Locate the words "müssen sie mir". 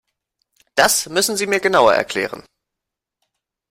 1.09-1.59